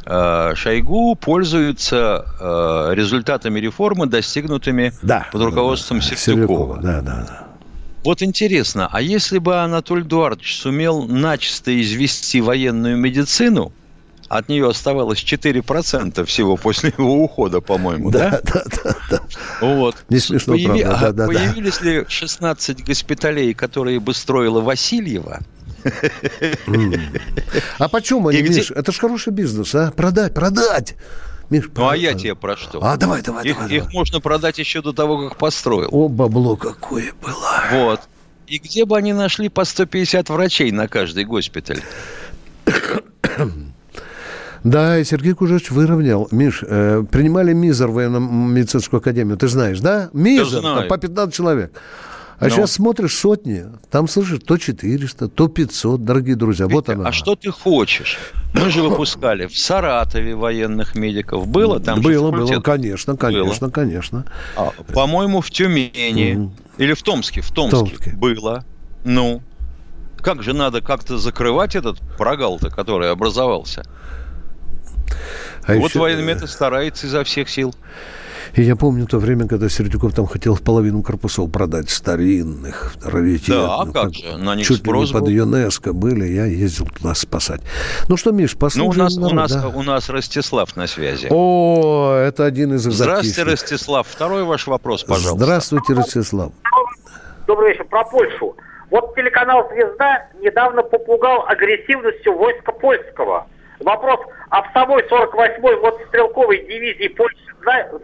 [0.04, 6.80] Шойгу пользуется э, результатами реформы, достигнутыми да, под руководством да, Сердюкова.
[6.82, 7.46] Да, да, да.
[8.04, 13.72] Вот интересно, а если бы Анатолий Эдуардович сумел начисто извести военную медицину–
[14.28, 18.30] от нее оставалось 4% всего после его ухода, по-моему, да?
[18.30, 18.96] Да, да, да.
[19.10, 19.20] да.
[19.60, 19.96] Вот.
[20.08, 20.82] Не смешно, Появи...
[20.82, 21.00] правда.
[21.00, 21.84] Да, да, Появились да.
[21.84, 25.40] ли 16 госпиталей, которые бы строила Васильева?
[27.78, 28.70] А почему они, Миш?
[28.70, 29.90] Это же хороший бизнес, а?
[29.90, 30.96] Продать, продать!
[31.50, 32.82] Миш, ну, а я тебе про что?
[32.82, 33.70] А, давай, давай, их, давай.
[33.70, 33.94] Их давай.
[33.94, 35.88] можно продать еще до того, как построил.
[35.92, 37.62] О, бабло какое было.
[37.70, 38.00] Вот.
[38.46, 41.82] И где бы они нашли по 150 врачей на каждый госпиталь?
[44.64, 46.26] Да, и Сергей Кужевич выровнял.
[46.30, 50.08] Миш, э, принимали мизер в военно-медицинскую академию, ты знаешь, да?
[50.14, 51.70] Мизер, там, по 15 человек.
[52.38, 52.50] А Но.
[52.50, 56.66] сейчас смотришь сотни, там слышишь, то 400, то 500, дорогие друзья.
[56.66, 57.08] Витя, вот она.
[57.08, 58.18] А что ты хочешь?
[58.54, 61.46] Мы же выпускали в Саратове военных медиков.
[61.46, 63.70] Было там Было, было, конечно, конечно, было.
[63.70, 64.24] конечно.
[64.56, 66.50] А, по-моему, в Тюмени mm.
[66.78, 68.10] или в Томске, в Томске, Томске.
[68.16, 68.64] было.
[69.04, 69.42] Ну,
[70.18, 73.84] как же надо как-то закрывать этот прогал-то, который образовался?
[75.66, 76.00] А вот еще...
[76.00, 77.74] военмет старается изо всех сил.
[78.54, 83.66] И я помню то время, когда Сердюков там хотел половину корпусов продать старинных, раритетных.
[83.66, 84.36] Да, а как же?
[84.36, 87.62] На них чуть спрос ли не под ЮНЕСКО были, я ездил туда спасать.
[88.08, 88.94] Ну что, Миш, послушаем.
[88.94, 89.68] Ну, у нас, народ, у, нас, да.
[89.68, 91.28] у нас Ростислав на связи.
[91.30, 94.06] О, это один из Здравствуйте, Ростислав.
[94.06, 95.44] Второй ваш вопрос, пожалуйста.
[95.44, 96.52] Здравствуйте, Ростислав.
[97.48, 97.84] Добрый вечер.
[97.86, 98.54] Про Польшу.
[98.90, 103.46] Вот телеканал «Звезда» недавно попугал агрессивностью войска польского.
[103.80, 107.36] Вопрос, а самой 48-й вот стрелковой дивизии Польши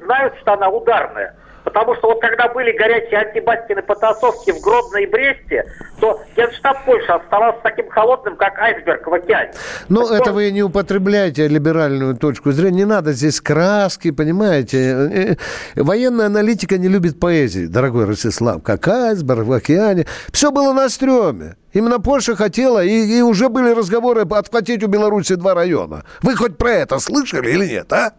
[0.03, 1.35] знают, что она ударная?
[1.64, 5.64] Потому что вот когда были горячие антибатькины потасовки в Гродно и Бресте,
[6.01, 9.53] то генштаб Польши оставался таким холодным, как айсберг в океане.
[9.88, 10.37] Ну, так это он...
[10.37, 12.79] вы не употребляете либеральную точку зрения.
[12.81, 14.79] Не надо здесь краски, понимаете.
[14.79, 15.37] Э,
[15.75, 18.62] э, военная аналитика не любит поэзии, дорогой Ростислав.
[18.62, 20.07] Как айсберг в океане.
[20.33, 21.57] Все было на стреме.
[21.73, 26.05] Именно Польша хотела, и, и уже были разговоры отхватить у Беларуси два района.
[26.23, 28.12] Вы хоть про это слышали или нет, а?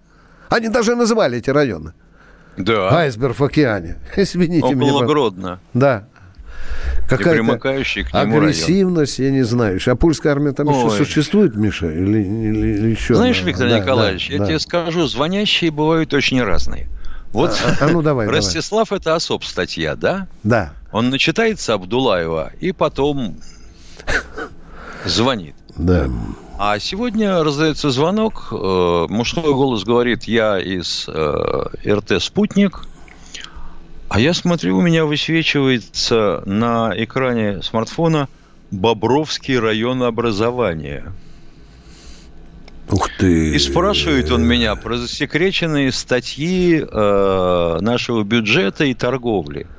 [0.49, 1.93] Они даже называли эти районы.
[2.57, 2.91] Да.
[2.91, 3.97] Айсберг в океане.
[4.15, 5.05] Извините Около меня.
[5.05, 5.59] Гродно.
[5.73, 6.07] Да.
[7.07, 9.33] Какая-то примыкающий к нему агрессивность, район.
[9.33, 9.79] я не знаю.
[9.85, 10.75] А польская армия там Ой.
[10.75, 11.87] еще существует, Миша?
[11.87, 13.15] Или, или, или еще?
[13.15, 14.45] Знаешь, Виктор да, Николаевич, да, я да.
[14.47, 16.87] тебе скажу, звонящие бывают очень разные.
[17.33, 18.99] Вот а, а ну давай, Ростислав давай.
[18.99, 20.27] это особ статья, да?
[20.43, 20.73] Да.
[20.91, 23.37] Он начитается Абдулаева и потом
[25.05, 25.55] звонит.
[25.75, 26.09] Да.
[26.57, 32.85] А сегодня раздается звонок, э, мужской голос говорит, я из э, РТ «Спутник»,
[34.09, 38.27] а я смотрю, у меня высвечивается на экране смартфона
[38.69, 41.13] Бобровский район образования.
[42.89, 43.55] Ух ты!
[43.55, 49.65] И спрашивает он меня про засекреченные статьи э, нашего бюджета и торговли–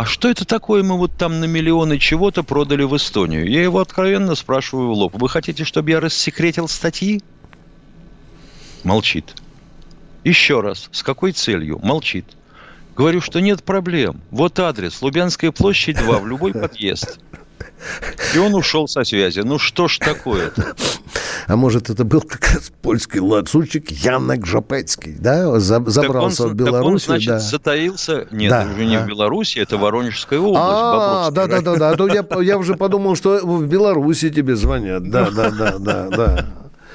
[0.00, 3.46] а что это такое мы вот там на миллионы чего-то продали в Эстонию?
[3.46, 5.12] Я его откровенно спрашиваю в лоб.
[5.14, 7.22] Вы хотите, чтобы я рассекретил статьи?
[8.82, 9.34] Молчит.
[10.24, 10.88] Еще раз.
[10.90, 11.80] С какой целью?
[11.82, 12.24] Молчит.
[12.96, 14.22] Говорю, что нет проблем.
[14.30, 15.02] Вот адрес.
[15.02, 17.20] Лубянская площадь 2, в любой подъезд.
[18.34, 19.40] И он ушел со связи.
[19.40, 20.74] Ну что ж такое-то?
[21.46, 25.58] А может, это был как раз польский лацучик Янек Жопецкий, да?
[25.58, 26.86] Забрался он, в Беларусь.
[26.86, 27.38] он, значит, да.
[27.40, 28.28] затаился...
[28.30, 29.04] Нет, да, это уже не а.
[29.04, 30.60] в Беларуси, это Воронежская область.
[30.62, 31.90] А, да-да-да.
[31.90, 35.10] А то я, я уже подумал, что в Беларуси тебе звонят.
[35.10, 36.46] Да, да, да, да, да.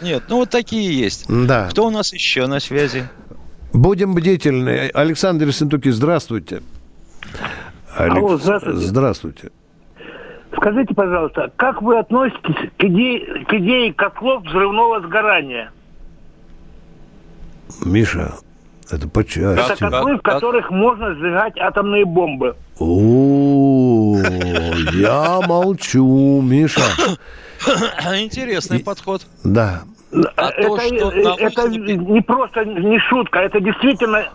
[0.02, 1.26] Нет, ну вот такие есть.
[1.28, 1.68] Да.
[1.70, 3.08] Кто у нас еще на связи?
[3.74, 4.90] Будем бдительны.
[4.94, 6.62] Александр Сентуки, здравствуйте.
[7.96, 8.18] Алекс...
[8.18, 8.88] Алло, здравствуйте.
[8.88, 9.52] Здравствуйте.
[10.56, 15.72] Скажите, пожалуйста, как вы относитесь к идее, к идее котлов взрывного сгорания?
[17.84, 18.34] Миша,
[18.92, 19.74] это по части.
[19.74, 22.56] Это котлы, в которых можно сжигать атомные бомбы.
[22.80, 24.18] О,
[24.94, 26.82] я молчу, Миша.
[28.18, 29.22] Интересный подход.
[29.44, 29.84] Да.
[30.38, 34.30] А это, то, что это не просто не шутка, это действительно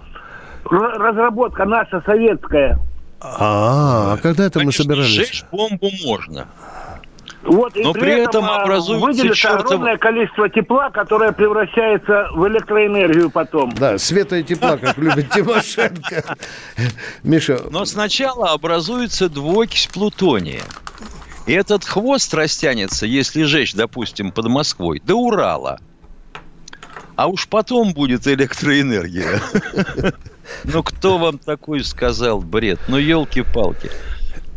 [0.64, 2.78] разработка наша советская.
[3.20, 5.09] А, а когда это мы собирались?
[5.09, 6.48] Сжечь бомбу можно.
[7.42, 9.66] Вот, Но при, при этом, этом образуется выделится чертов...
[9.66, 13.72] огромное количество тепла, которое превращается в электроэнергию потом.
[13.72, 16.37] Да, света и тепла, как любит Тимошенко.
[17.22, 17.61] Миша.
[17.70, 20.62] Но сначала образуется двуокись плутония.
[21.46, 25.80] И этот хвост растянется, если жечь, допустим, под Москвой, до Урала.
[27.16, 29.40] А уж потом будет электроэнергия.
[30.64, 32.81] Ну, кто вам такой сказал бред?
[32.88, 33.88] Ну, елки-палки.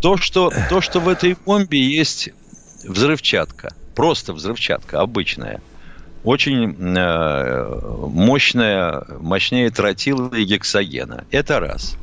[0.02, 2.30] То что, то, что в этой бомбе есть
[2.84, 5.62] взрывчатка, просто взрывчатка обычная,
[6.24, 11.26] очень э, мощная, мощнее тротила и гексогена.
[11.32, 11.96] Это раз.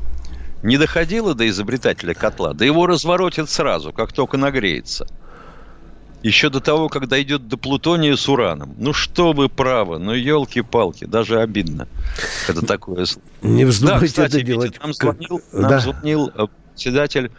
[0.63, 5.07] Не доходило до изобретателя котла, да его разворотят сразу, как только нагреется.
[6.23, 8.75] Еще до того, как дойдет до плутония с ураном.
[8.77, 11.87] Ну что вы правы, ну елки-палки, даже обидно.
[12.47, 13.05] Это такое...
[13.41, 14.79] Не вздумайте да, кстати, это делать.
[14.81, 15.79] Нам звонил, нам да.
[15.79, 17.31] звонил э, председатель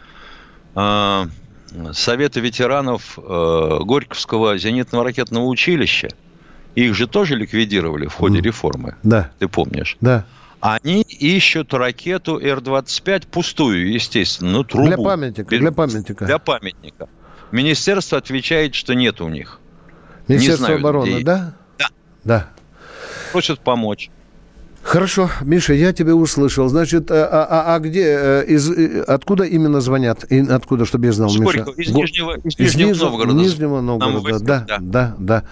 [0.75, 1.25] э,
[1.93, 6.09] Совета ветеранов э, Горьковского зенитного ракетного училища.
[6.75, 8.41] Их же тоже ликвидировали в ходе mm.
[8.41, 8.95] реформы.
[9.03, 9.31] Да.
[9.39, 9.97] Ты помнишь?
[10.01, 10.25] Да.
[10.59, 14.87] Они ищут ракету Р-25, пустую, естественно, ну, трубу.
[14.87, 16.25] Для памятника, для памятника.
[16.25, 17.09] Для памятника.
[17.53, 19.59] Министерство отвечает, что нет у них.
[20.27, 21.23] Министерство знаю, обороны, где...
[21.23, 21.53] да?
[21.77, 21.87] Да.
[22.23, 22.49] Да.
[23.31, 24.09] Просят помочь.
[24.81, 26.67] Хорошо, Миша, я тебя услышал.
[26.67, 30.25] Значит, а, а, а, а где, э, из, э, откуда именно звонят?
[30.31, 31.59] И откуда, чтобы я знал, Сколько?
[31.59, 31.71] Миша?
[31.77, 33.37] Из Нижнего, из Нижнего из Новгорода.
[33.37, 35.43] Нижнего Новгорода, да, да, да, да.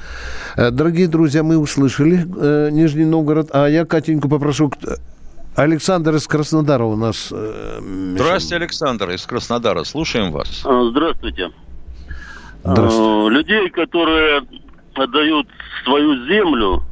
[0.58, 4.72] Э, дорогие друзья, мы услышали э, Нижний Новгород, а я Катеньку попрошу...
[5.54, 7.28] Александр из Краснодара у нас.
[7.32, 7.80] Э,
[8.16, 9.84] Здравствуйте, Александр из Краснодара.
[9.84, 10.64] Слушаем вас.
[10.64, 11.52] Здравствуйте.
[12.64, 13.36] Здравствуйте.
[13.36, 14.44] Людей, которые
[14.96, 15.48] отдают
[15.84, 16.84] свою землю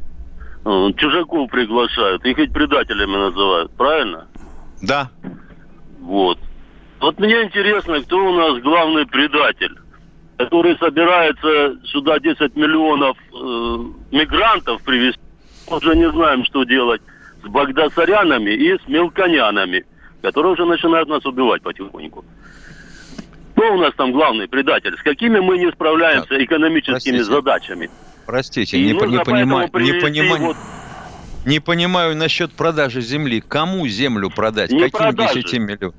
[0.66, 4.28] Э, чужаков приглашают, их ведь предателями называют, правильно?
[4.82, 5.10] Да.
[6.02, 6.38] Вот.
[7.00, 9.76] Вот мне интересно, кто у нас главный предатель,
[10.38, 15.22] который собирается сюда 10 миллионов э, мигрантов привезти.
[15.68, 17.02] Уже не знаем, что делать
[17.44, 19.86] с багдасарянами и с мелконянами,
[20.22, 22.26] которые уже начинают нас убивать потихоньку.
[23.60, 24.96] Кто у нас там главный предатель?
[24.98, 27.24] С какими мы не справляемся так, экономическими простите.
[27.26, 27.90] задачами?
[28.26, 30.58] Простите, и не, не, понимаю, не, понимаю, вот...
[31.46, 33.44] не понимаю насчет продажи земли.
[33.46, 34.72] Кому землю продать?
[34.72, 35.42] Не Каким продажи.
[35.44, 35.96] 10 миллионов?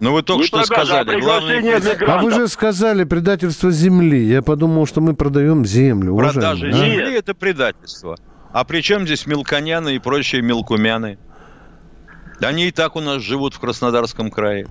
[0.00, 1.16] Ну вы только не что продажа, сказали.
[1.16, 1.82] А, главное...
[2.08, 4.24] а вы же сказали предательство земли.
[4.24, 6.16] Я подумал, что мы продаем землю.
[6.16, 6.72] Продажа уважаемый.
[6.72, 7.18] земли а?
[7.18, 8.16] это предательство.
[8.52, 11.18] А при чем здесь мелконяны и прочие мелкумяны?
[12.40, 14.66] Они и так у нас живут в Краснодарском крае.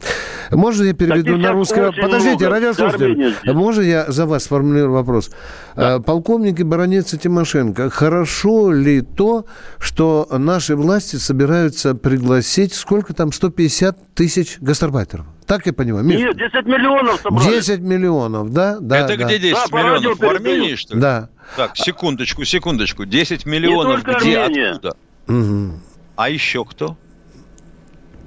[0.52, 1.82] Можно я переведу на русский?
[2.02, 3.36] Подождите, радиослушатель.
[3.46, 5.32] Можно я за вас сформулирую вопрос?
[5.76, 5.96] Да.
[5.96, 9.46] Э, полковник и баронец Тимошенко, хорошо ли то,
[9.80, 15.26] что наши власти собираются пригласить, сколько там, 150 тысяч гастарбайтеров?
[15.46, 16.28] Так я понимаю, Миша?
[16.28, 17.50] Нет, 10 миллионов собрали.
[17.50, 18.78] 10 миллионов, да?
[18.80, 19.26] да Это да.
[19.26, 20.20] где 10 да, миллионов?
[20.20, 21.02] В Армении, что ли?
[21.02, 21.30] Да.
[21.56, 23.06] Так, секундочку, секундочку.
[23.06, 24.72] 10 миллионов где, Армения.
[24.72, 24.96] откуда?
[25.28, 25.80] Угу.
[26.16, 26.98] А еще кто?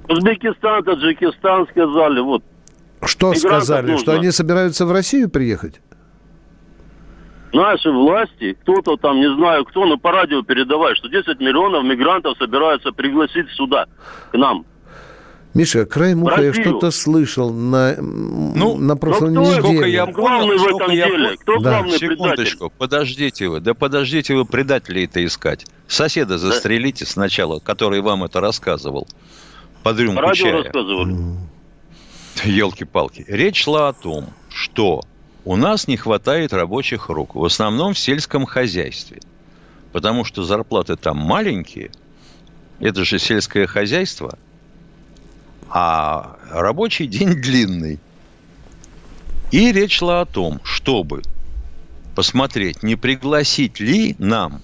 [0.09, 2.43] Узбекистан, Таджикистан сказали, вот.
[3.03, 3.91] Что сказали?
[3.91, 3.99] Нужно.
[3.99, 5.81] Что они собираются в Россию приехать?
[7.53, 12.37] Наши власти, кто-то там, не знаю кто, но по радио передавает, что 10 миллионов мигрантов
[12.37, 13.85] собираются пригласить сюда,
[14.31, 14.65] к нам.
[15.53, 19.61] Миша, краем уха я что-то слышал на, ну, на прошлой ну, неделе.
[19.61, 21.37] Сколько я понял, в этом я деле?
[21.37, 21.71] Кто да.
[21.71, 22.77] главный Секундочку, предатель?
[22.77, 25.65] подождите вы, да подождите вы предателей-то искать.
[25.87, 27.11] Соседа застрелите да.
[27.11, 29.07] сначала, который вам это рассказывал
[29.83, 30.63] под рюмку Радио чая.
[30.63, 31.15] рассказывали.
[32.43, 33.25] Елки-палки.
[33.27, 35.01] Речь шла о том, что
[35.45, 39.19] у нас не хватает рабочих рук, в основном в сельском хозяйстве.
[39.91, 41.91] Потому что зарплаты там маленькие,
[42.79, 44.37] это же сельское хозяйство,
[45.69, 47.99] а рабочий день длинный.
[49.51, 51.21] И речь шла о том, чтобы
[52.15, 54.61] посмотреть, не пригласить ли нам,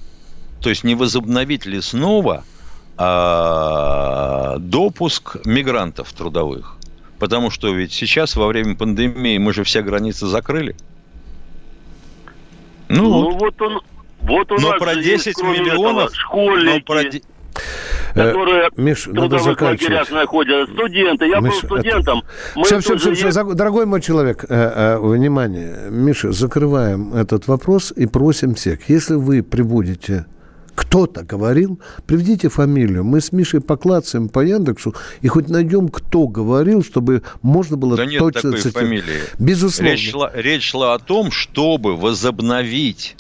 [0.60, 2.44] то есть не возобновить ли снова–
[2.98, 6.78] а, допуск мигрантов трудовых.
[7.20, 10.76] Потому что ведь сейчас, во время пандемии, мы же все границы закрыли.
[12.90, 13.82] Ну, ну вот он,
[14.22, 16.94] вот у но нас про 10 миллионов, этого, школьники, но
[18.14, 18.24] про...
[18.32, 21.28] которые э, Миш, в трудовых лагерях находят, студенты.
[21.28, 22.24] Я Миш, был студентом.
[22.56, 25.90] Мы все, все, все, все, дорогой мой человек, э, э, внимание.
[25.90, 30.26] Миша, закрываем этот вопрос и просим всех, если вы прибудете
[30.76, 33.04] кто-то говорил, приведите фамилию.
[33.04, 38.06] Мы с Мишей поклацаем по Яндексу и хоть найдем, кто говорил, чтобы можно было да
[38.06, 38.50] точно...
[38.50, 39.22] нет такой фамилии.
[39.40, 39.92] Безусловно.
[39.92, 43.16] Речь шла, речь шла о том, чтобы возобновить,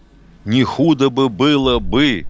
[0.45, 2.25] не худо бы было бы,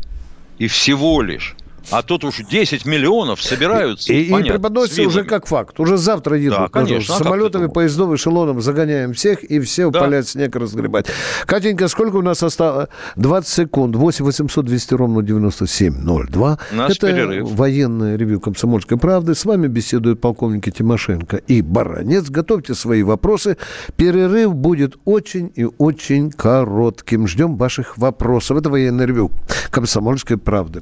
[0.58, 1.56] и всего лишь
[1.92, 4.14] А тут уж 10 миллионов собираются.
[4.14, 5.80] И, понятно, и преподносится уже как факт.
[5.80, 6.60] Уже завтра едут.
[6.60, 7.16] Да, конечно.
[7.16, 10.02] А самолетами, поездом, эшелоном загоняем всех, и все да.
[10.02, 11.08] полят снег разгребать.
[11.46, 12.90] Катенька, сколько у нас осталось?
[13.16, 13.96] 20 секунд.
[13.96, 16.60] 8 800 200 ровно 9702.
[16.72, 17.52] Наш Это перерыв.
[17.52, 19.36] военное ревю «Комсомольской правды».
[19.36, 22.30] С вами беседуют полковники Тимошенко и Баранец.
[22.30, 23.58] Готовьте свои вопросы.
[23.98, 27.28] Перерыв будет очень и очень коротким.
[27.28, 28.58] Ждем ваших вопросов.
[28.58, 29.32] Это военное ревю
[29.70, 30.82] «Комсомольской правды».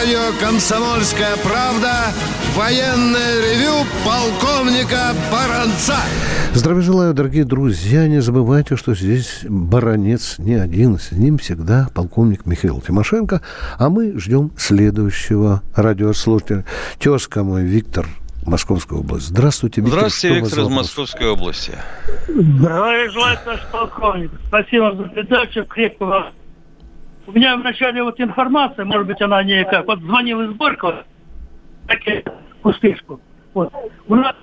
[0.00, 1.92] Радио «Комсомольская правда»
[2.54, 5.96] военное ревю полковника Баранца.
[6.54, 8.08] Здравия желаю, дорогие друзья.
[8.08, 10.98] Не забывайте, что здесь баронец не один.
[10.98, 13.42] С ним всегда полковник Михаил Тимошенко.
[13.78, 16.64] А мы ждем следующего радиослушателя.
[16.98, 18.06] Тезка мой Виктор
[18.46, 19.26] Московская область.
[19.26, 19.98] Здравствуйте, Виктор.
[19.98, 21.72] Здравствуйте, Виктор из Московской области.
[22.26, 24.30] Здравия желаю, товарищ полковник.
[24.48, 25.66] Спасибо за передачу.
[25.66, 26.32] Крепкого.
[27.30, 29.86] У меня вначале вот информация, может быть, она не как.
[29.86, 31.04] Вот звонил из Горького,
[32.64, 33.20] успешку.
[33.54, 33.72] Вот.
[34.08, 34.34] У нас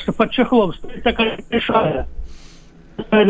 [0.00, 2.06] что под чехлом стоит такая большая.
[3.10, 3.24] Э,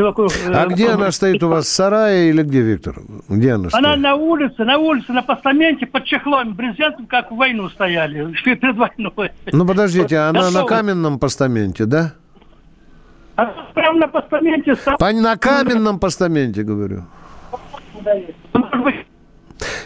[0.53, 2.97] а где она стоит у вас, в сарае или где, Виктор?
[3.29, 3.99] Где она, она стоит?
[4.01, 9.31] на улице, на улице, на постаменте под чехлом, брезентом, как в войну стояли, перед войной.
[9.53, 12.15] Ну, подождите, она на каменном постаменте, да?
[13.37, 14.77] Она прямо на постаменте.
[14.99, 17.05] На каменном постаменте, говорю.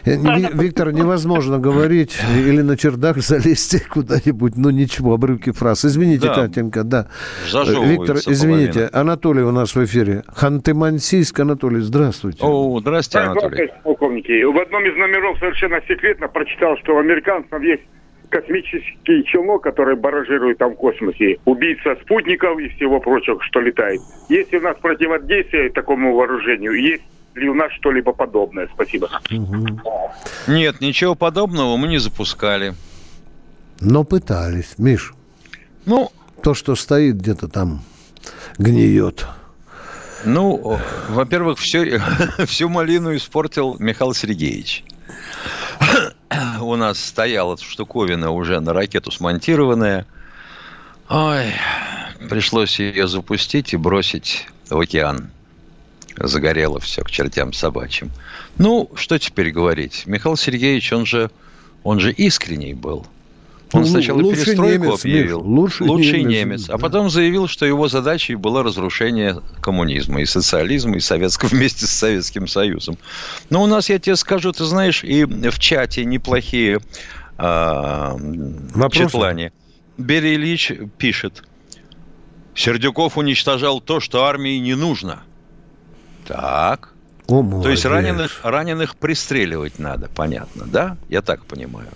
[0.04, 0.16] Э,
[0.54, 5.84] Виктор, невозможно говорить или на чердак залезть куда-нибудь, ну ничего, обрывки фраз.
[5.84, 6.34] Извините, да.
[6.34, 7.08] Катенька, да.
[7.44, 9.00] Виктор, извините, половина.
[9.00, 10.22] Анатолий у нас в эфире.
[10.28, 12.38] Ханты-Мансийск, Анатолий, здравствуйте.
[12.42, 13.70] О, здравствуйте, Анатолий.
[13.82, 17.82] Полковники, в одном из номеров совершенно секретно прочитал, что у американцев есть
[18.30, 24.00] космический челнок, который баражирует там в космосе, убийца спутников и всего прочего, что летает.
[24.28, 26.74] Есть у нас противодействие такому вооружению?
[26.74, 27.02] Есть
[27.34, 28.68] ли у нас что-либо подобное?
[28.74, 29.08] Спасибо.
[30.46, 32.74] Нет, ничего подобного мы не запускали.
[33.80, 34.74] Но пытались.
[34.78, 35.14] Миш,
[35.86, 36.12] ну,
[36.42, 37.82] то, что стоит где-то там,
[38.58, 39.26] гниет.
[40.24, 40.78] Ну,
[41.08, 41.98] во-первых, все,
[42.46, 44.84] всю малину испортил Михаил Сергеевич.
[46.60, 50.06] У нас стояла штуковина уже на ракету смонтированная.
[51.08, 51.54] Ой,
[52.28, 55.30] пришлось ее запустить и бросить в океан
[56.16, 58.10] загорело все к чертям собачьим.
[58.58, 60.04] Ну, что теперь говорить?
[60.06, 61.30] Михаил Сергеевич, он же,
[61.82, 63.06] он же искренний был.
[63.72, 65.40] Он ну, сначала перестройку немец, объявил.
[65.40, 66.70] Лучший, лучший немец, немец.
[66.70, 71.90] А потом заявил, что его задачей было разрушение коммунизма и социализма, и советского вместе с
[71.90, 72.98] Советским Союзом.
[73.48, 76.80] Но у нас, я тебе скажу, ты знаешь, и в чате неплохие
[77.38, 78.16] э,
[78.90, 79.52] читлане.
[79.96, 81.44] Берия Ильич пишет.
[82.56, 85.22] Сердюков уничтожал то, что армии не нужно–
[86.30, 86.92] так.
[87.28, 90.96] О, То есть раненых, раненых пристреливать надо, понятно, да?
[91.08, 91.88] Я так понимаю.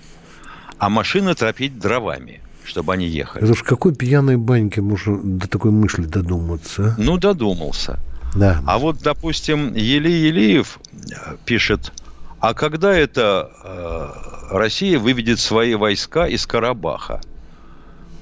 [0.79, 3.45] А машины тропить дровами, чтобы они ехали.
[3.45, 6.95] Это ж какой пьяной баньке можно до такой мысли додуматься?
[6.97, 7.01] А?
[7.01, 7.99] Ну, додумался.
[8.37, 8.63] Да.
[8.67, 11.93] А вот, допустим, Ели Елиев э, пишет,
[12.41, 17.21] а когда это э, Россия выведет свои войска из Карабаха?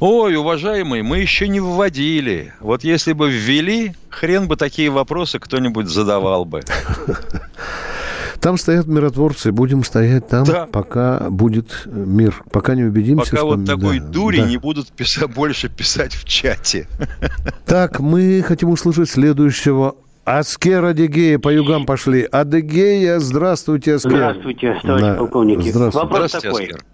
[0.04, 2.52] Ой, уважаемый, мы еще не вводили.
[2.58, 6.62] Вот если бы ввели, хрен бы такие вопросы кто-нибудь задавал бы.
[8.40, 10.66] Там стоят миротворцы, будем стоять там, да.
[10.66, 13.30] пока будет мир, пока не убедимся.
[13.30, 13.46] Пока что...
[13.46, 14.48] вот такой да, дури да.
[14.48, 16.88] не будут писать, больше писать в чате.
[17.64, 19.94] Так, мы хотим услышать следующего
[20.24, 22.22] Аскер Адыгея по югам пошли.
[22.24, 24.10] Адыгея, здравствуйте, Аскер.
[24.10, 25.14] Здравствуйте, товарищ да.
[25.14, 25.70] полковники.
[25.70, 25.98] Здравствуйте.
[25.98, 26.64] Вопрос здравствуйте, такой.
[26.64, 26.84] Аскер.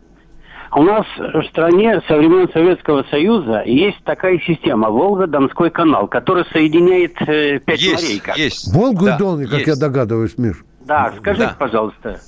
[0.79, 7.21] У нас в стране со времен Советского Союза есть такая система Волга-Донской канал, который соединяет
[7.23, 8.21] э, пять есть, морей.
[8.21, 8.39] Как.
[8.39, 8.73] Есть.
[8.73, 9.67] Волгу Да, и Дон, как есть.
[9.67, 10.63] я догадываюсь, Миш.
[10.87, 11.57] Да, скажите, Да.
[11.59, 12.21] пожалуйста.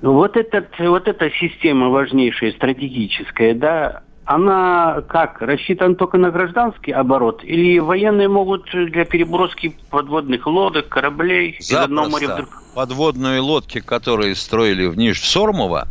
[0.00, 7.44] Вот, этот, вот эта система важнейшая, стратегическая, да, она как, рассчитана только на гражданский оборот?
[7.44, 12.50] Или военные могут для переброски подводных лодок, кораблей из одного моря в Запросто.
[12.50, 12.74] другое?
[12.74, 15.86] Подводные лодки, которые строили в Ниж-Сормово,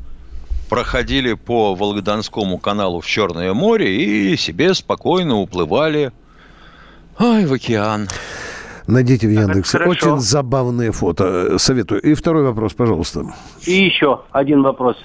[0.73, 6.11] проходили по Волгодонскому каналу в Черное море и себе спокойно уплывали
[7.19, 8.07] ой, в океан.
[8.87, 9.77] Найдите в Яндексе.
[9.77, 11.59] Очень забавные фото.
[11.59, 12.01] Советую.
[12.01, 13.23] И второй вопрос, пожалуйста.
[13.67, 14.97] И еще один вопрос.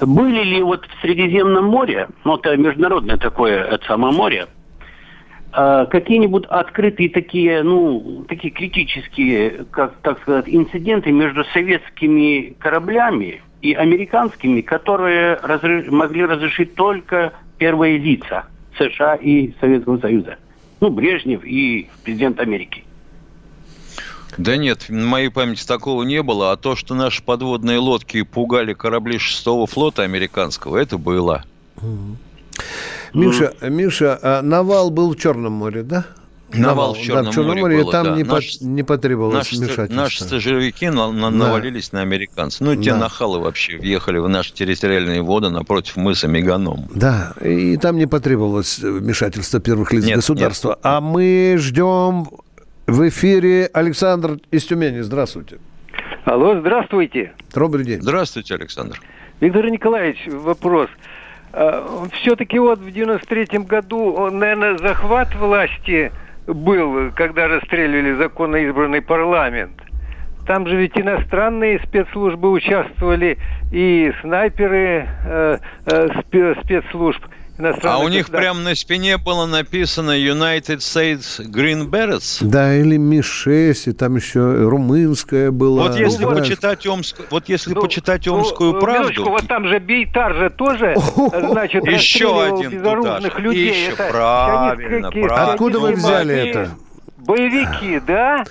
[0.00, 4.48] Были ли вот в Средиземном море, ну это международное такое это самое море,
[5.56, 13.72] э, какие-нибудь открытые такие, ну, такие критические, как так сказать, инциденты между советскими кораблями и
[13.74, 18.44] американскими, которые разре- могли разрешить только первые лица
[18.76, 20.36] США и Советского Союза?
[20.80, 22.84] Ну, Брежнев и президент Америки.
[24.36, 26.52] Да нет, на моей памяти такого не было.
[26.52, 31.44] А то, что наши подводные лодки пугали корабли шестого флота американского, это было.
[33.14, 36.06] Миша, Миша, а навал был в Черном море, да?
[36.54, 38.16] Навал в Черном да, в Черном море море, и было, там да.
[38.16, 39.94] не, по- Наш- не потребовалось Наши, вмешательства.
[40.02, 41.36] наши стажировики на- на- Да.
[41.36, 42.60] навалились на американцев.
[42.60, 42.98] Ну, те Да.
[42.98, 46.88] нахалы вообще въехали в наши территориальные воды напротив мыса Меганом.
[46.94, 50.78] Да, и там не потребовалось вмешательства первых лиц Нет, государства.
[50.82, 52.26] А мы ждем
[52.86, 55.00] в эфире Александр из Тюмени.
[55.00, 55.58] Здравствуйте.
[56.24, 57.32] Алло, здравствуйте.
[57.54, 58.00] Добрый день.
[58.02, 59.00] Здравствуйте, Александр.
[59.40, 60.88] Виктор Николаевич, вопрос.
[62.20, 66.10] Все-таки вот в 93-м году, он, наверное, захват власти
[66.46, 69.72] был, когда расстреливали законно избранный парламент.
[70.46, 73.38] Там же ведь иностранные спецслужбы участвовали,
[73.70, 77.24] и снайперы э, э, спе- спецслужб
[77.82, 82.38] А у них прямо на спине было написано United States Green Berets.
[82.40, 85.84] Да, или Ми-6, и там еще румынская была.
[85.84, 86.40] Вот если израильская.
[86.40, 90.34] почитать Омск, вот если Ну, почитать ну, Омскую э, правду, минуточку, вот там же Бейтар
[90.34, 93.68] же тоже, э, значит, Еще один безоружных туда людей.
[93.70, 95.52] Еще Это правильно, правильно.
[95.52, 96.70] Откуда вы взяли это?
[97.18, 98.44] Боевики, да?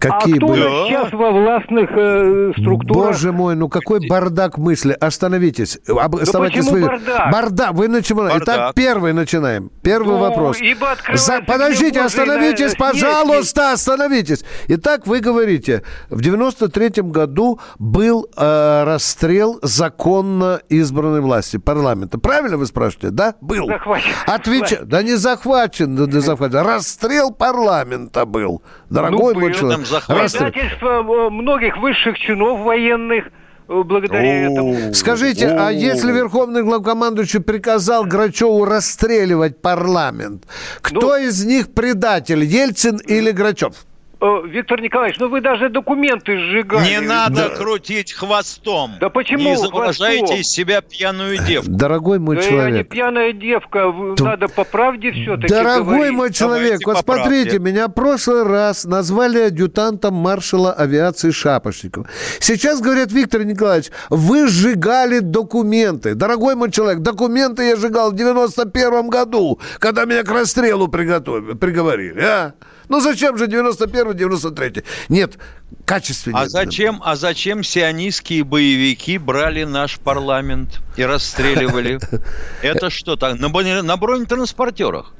[0.00, 0.60] Какие а кто были?
[0.62, 3.06] сейчас во властных э, структурах?
[3.12, 4.96] Боже мой, ну какой бардак мысли.
[4.98, 5.78] Остановитесь.
[5.88, 7.32] Об- оставайтесь почему вы- бардак?
[7.32, 7.72] Бардак.
[7.74, 8.38] Вы начинаете.
[8.42, 9.70] Итак, первый начинаем.
[9.82, 10.58] Первый Ну, вопрос.
[10.60, 14.44] ибо За- Подождите, остановитесь, на- пожалуйста, остановитесь.
[14.68, 22.18] Итак, вы говорите, в 93-м году был э, расстрел законно избранной власти, парламента.
[22.18, 23.10] Правильно вы спрашиваете?
[23.10, 23.34] Да?
[23.40, 23.66] Был.
[23.66, 24.10] Захвачен.
[24.26, 24.78] Отвеча...
[24.84, 26.58] Да не захвачен, да, да захвачен.
[26.58, 28.62] Расстрел парламента был.
[28.90, 29.58] Дорогой Ну, мой был.
[29.58, 29.87] человек.
[29.90, 30.50] Расстрел.
[30.50, 33.26] Предательство э, многих высших чинов военных
[33.68, 34.94] э, благодаря этому.
[34.94, 40.44] Скажите, а если Верховный главкомандующий приказал Грачеву расстреливать парламент,
[40.80, 43.74] кто из них предатель, Ельцин или Грачев?
[44.20, 46.88] Э, Виктор Николаевич, ну вы даже документы сжигали.
[46.88, 48.92] не надо крутить хвостом.
[49.00, 50.40] Да почему Не изображайте хвостом?
[50.40, 51.70] из себя пьяную девку.
[51.70, 52.88] Дорогой мой Да я не человек.
[52.88, 57.58] пьяная девка, Т- надо по правде все-таки Дорогой мой человек, вот по смотрите, правде.
[57.70, 62.06] меня в прошлый раз назвали адъютантом маршала авиации Шапошникова.
[62.40, 66.16] Сейчас говорят, Виктор Николаевич, вы сжигали документы.
[66.16, 72.20] Дорогой мой человек, документы я сжигал в 91 году, когда меня к расстрелу приготовили, приговорили.
[72.20, 72.54] А?
[72.88, 74.84] Ну зачем же 91-93?
[75.08, 75.38] Нет,
[75.84, 76.42] качественнее.
[76.44, 81.98] А зачем, а зачем сионистские боевики брали наш парламент и расстреливали?
[82.62, 83.38] Это что так?
[83.38, 85.12] На, броне- на бронетранспортерах.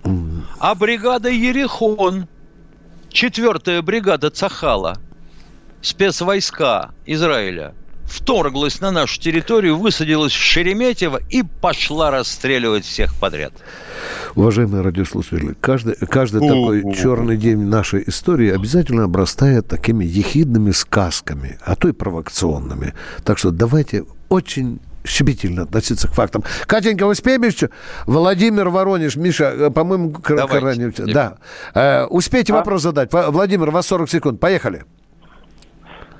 [0.59, 2.27] А бригада Ерехон,
[3.11, 4.99] четвертая бригада Цахала,
[5.83, 13.53] спецвойска Израиля, вторглась на нашу территорию, высадилась в Шереметьево и пошла расстреливать всех подряд.
[14.35, 21.77] Уважаемые радиослушатели, каждый, каждый такой черный день нашей истории обязательно обрастает такими ехидными сказками, а
[21.77, 22.95] то и провокационными.
[23.25, 26.45] Так что давайте очень щепетильно относиться к фактам.
[26.67, 27.71] Катенька, успеем еще?
[28.07, 30.67] Владимир Воронеж, Миша, э, по-моему, к- Давайте.
[30.67, 31.39] ранее- Да.
[31.75, 33.11] Э, успейте вопрос задать.
[33.13, 34.39] Владимир, у вас 40 секунд.
[34.41, 34.85] Поехали.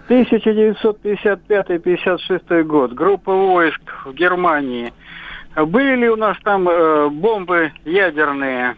[0.09, 2.95] 1955-56 год.
[2.95, 4.93] Группа войск в Германии.
[5.67, 8.77] Были ли у нас там э, бомбы ядерные?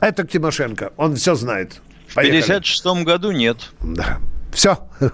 [0.00, 0.92] Это к Тимошенко.
[0.96, 1.80] Он все знает.
[2.06, 2.40] В Поехали.
[2.42, 3.72] 1956 году нет.
[3.80, 4.18] Да.
[4.52, 4.78] Все.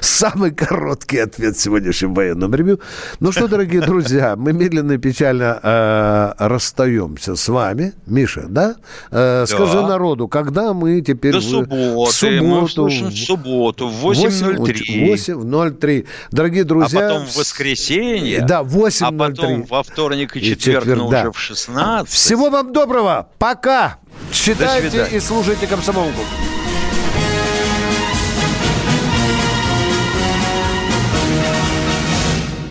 [0.00, 2.80] Самый короткий ответ в сегодняшнем военном ревью.
[3.20, 7.92] Ну что, дорогие друзья, мы медленно и печально э, расстаемся с вами.
[8.06, 8.76] Миша, да?
[9.10, 9.88] Э, скажи Да.
[9.88, 11.32] народу, когда мы теперь...
[11.32, 12.10] До в- субботы.
[12.10, 12.88] В субботу.
[12.88, 15.14] Мы в субботу в 8.03.
[15.14, 16.06] 8.03.
[16.30, 17.06] Дорогие друзья...
[17.06, 18.40] А потом в воскресенье.
[18.42, 19.02] Да, 8.03.
[19.02, 21.20] А потом во вторник и И четверг, четверг, но да.
[21.22, 22.12] уже в 16.
[22.12, 23.28] Всего вам доброго.
[23.38, 23.98] Пока.
[24.30, 26.20] Читайте и слушайте комсомолку.